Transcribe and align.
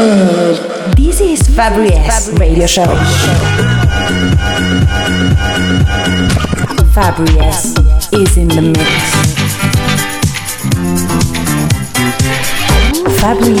This 0.00 1.20
is 1.20 1.42
Fabri 1.42 1.90
Radio 2.38 2.66
Show. 2.66 2.86
Fabri 6.94 7.28
is 8.14 8.36
in 8.38 8.48
the 8.48 8.62
mix. 8.62 8.80
Fabri 13.20 13.60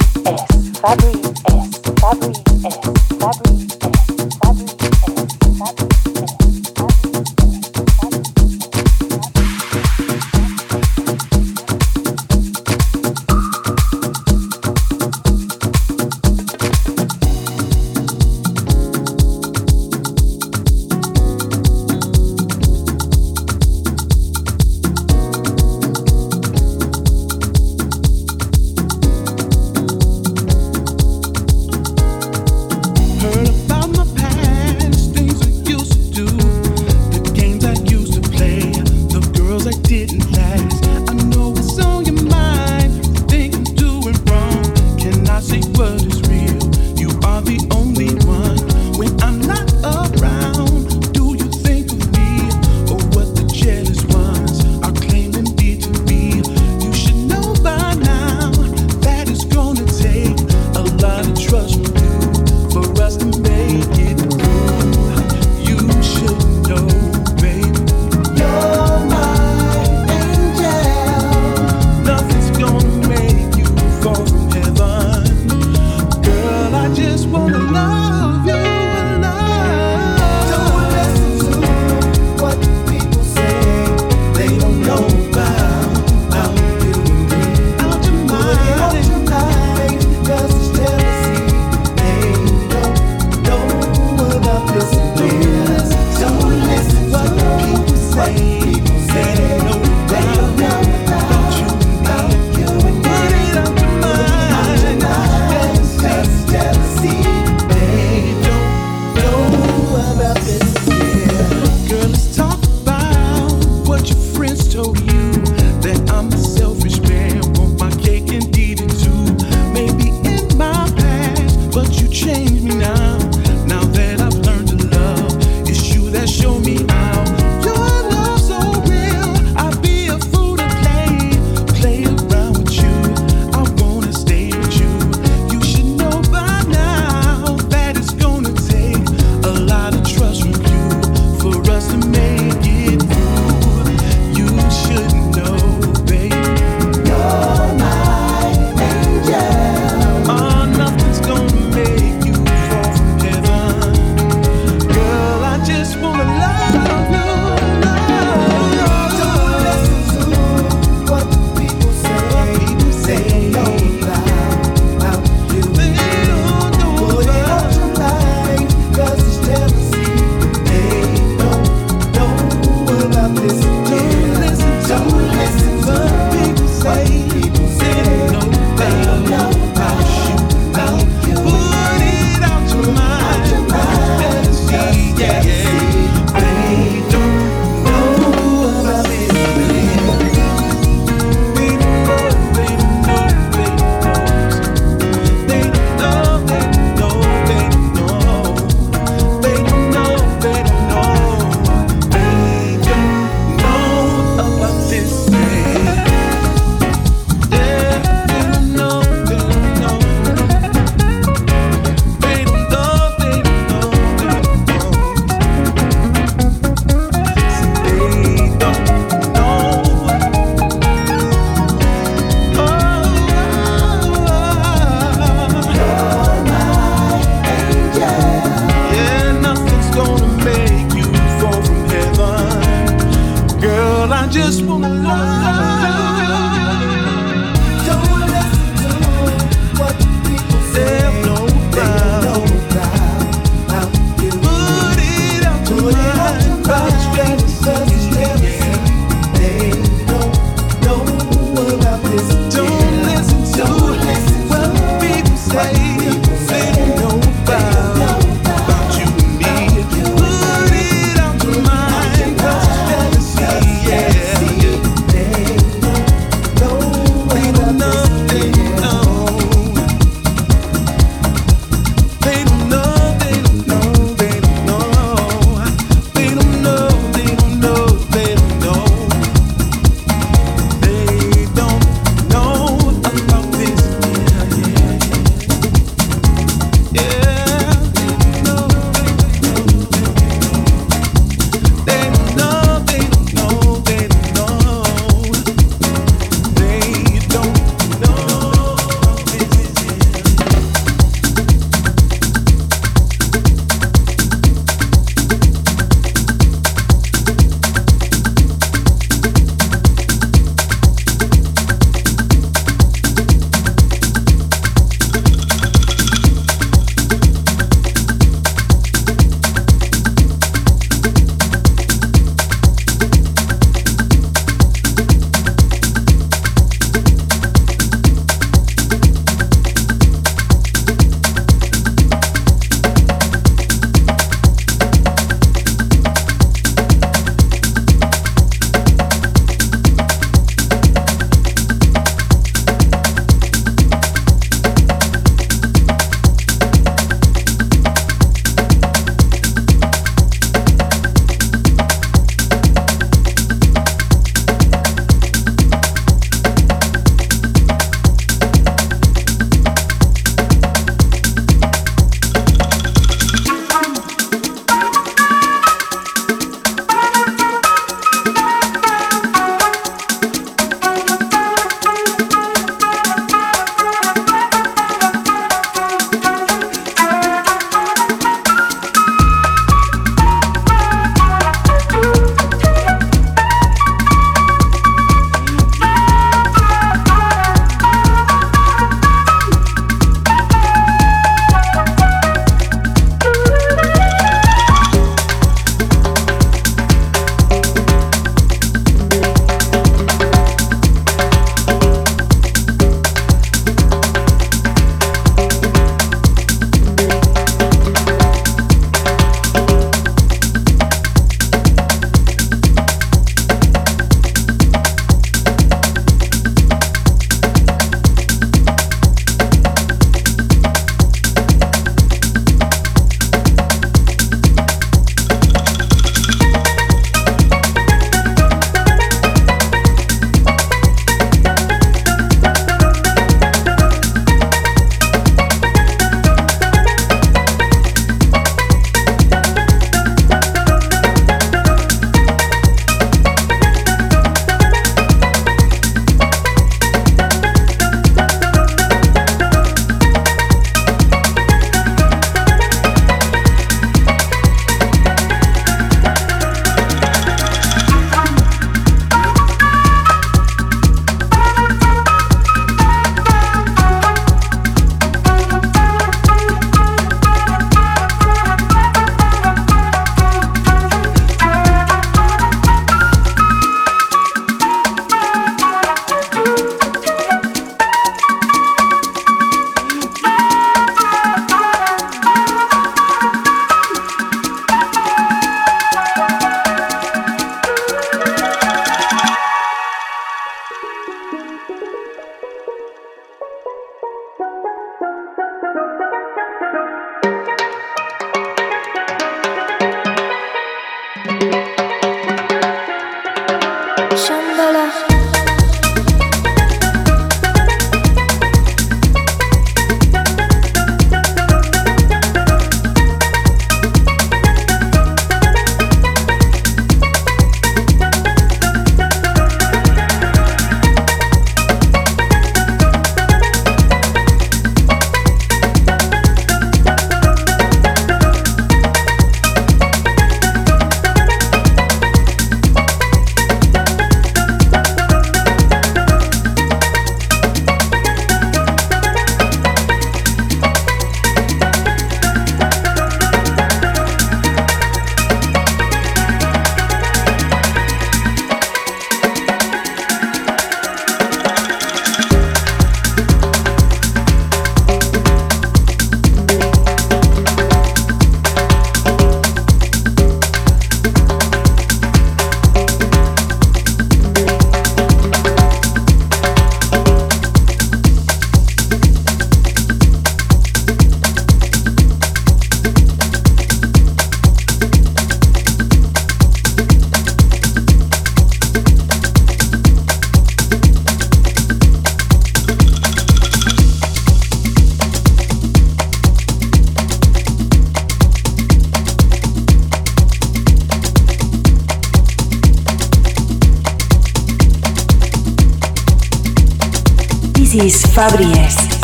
is 597.75 598.03
Fabri 598.03 598.51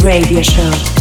Radio 0.04 0.42
Show. 0.42 0.97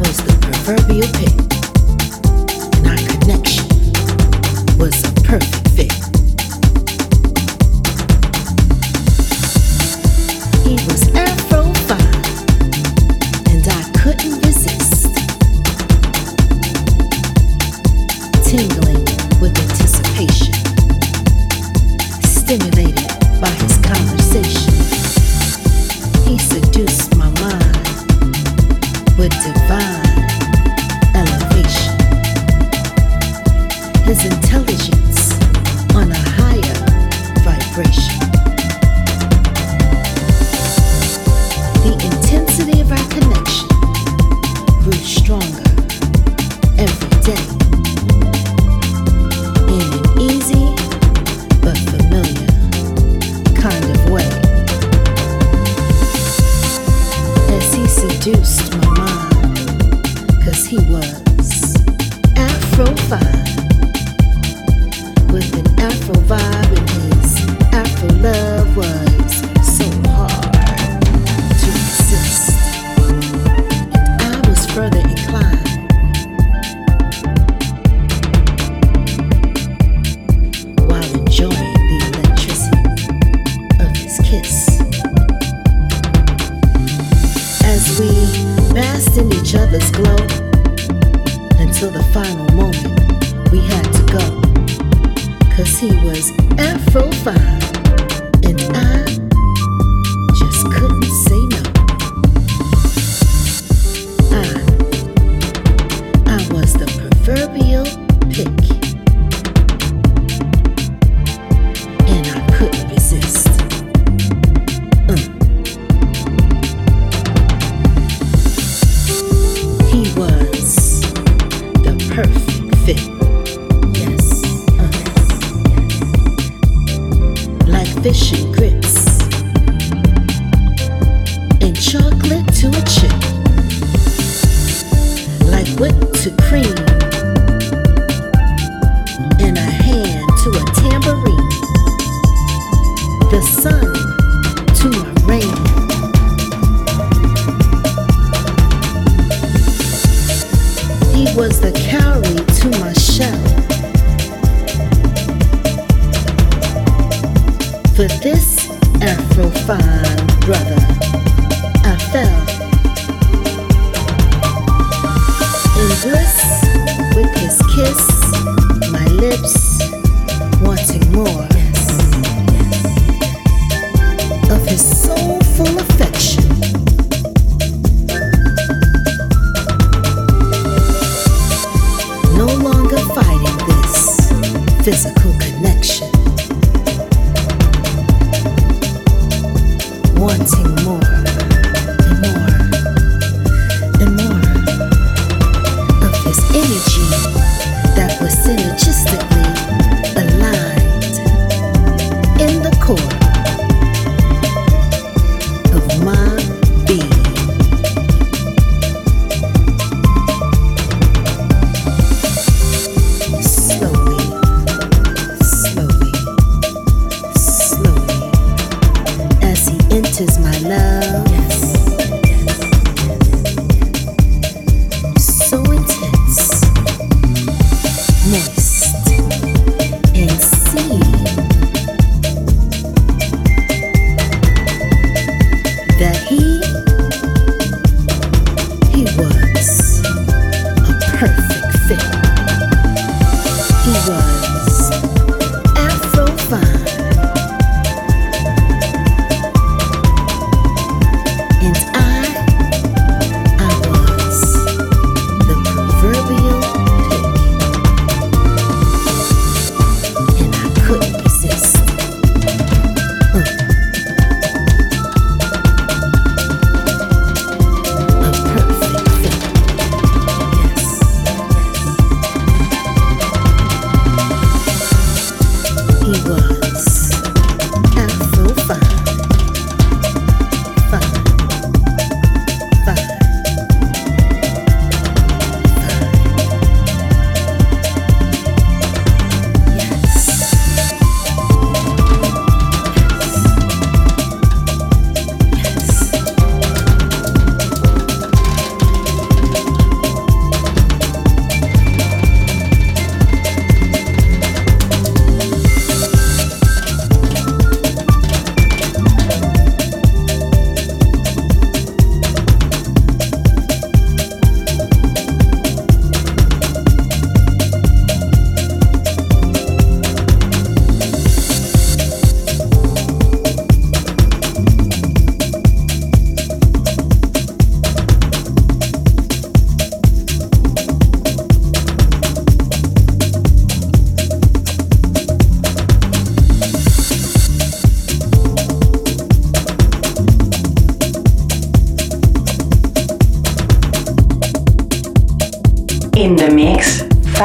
Was 0.00 1.47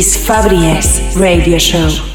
is 0.00 0.16
Fabri 0.16 0.56
Radio 1.14 1.58
Show. 1.58 2.09